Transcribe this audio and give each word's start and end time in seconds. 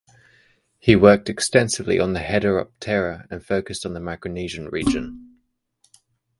He 0.79 0.95
worked 0.95 1.29
extensively 1.29 1.99
on 1.99 2.13
the 2.13 2.21
heteroptera 2.21 3.27
and 3.29 3.45
focused 3.45 3.85
on 3.85 3.93
the 3.93 3.99
Micronesian 3.99 4.71
region. 4.71 5.37